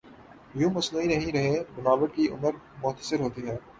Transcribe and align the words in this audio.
یوں 0.55 0.69
مصنوعی 0.71 1.07
نہیں 1.07 1.31
رہیں 1.31 1.59
بناوٹ 1.75 2.15
کی 2.15 2.27
عمر 2.29 2.51
مختصر 2.83 3.19
ہوتی 3.19 3.47
ہے۔ 3.47 3.57